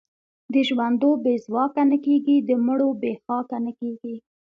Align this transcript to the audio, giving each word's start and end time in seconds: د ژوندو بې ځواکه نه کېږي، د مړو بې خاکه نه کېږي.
د 0.53 0.55
ژوندو 0.67 1.09
بې 1.23 1.33
ځواکه 1.45 1.81
نه 1.91 1.97
کېږي، 2.05 2.37
د 2.49 2.51
مړو 2.65 2.89
بې 3.01 3.13
خاکه 3.23 3.57
نه 3.65 3.71
کېږي. 3.79 4.15